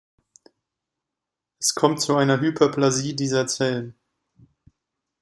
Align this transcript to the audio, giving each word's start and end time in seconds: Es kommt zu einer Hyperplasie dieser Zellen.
Es 1.59 1.75
kommt 1.75 2.01
zu 2.01 2.15
einer 2.15 2.39
Hyperplasie 2.41 3.15
dieser 3.15 3.45
Zellen. 3.45 3.93